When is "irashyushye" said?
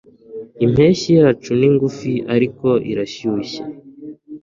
2.91-3.61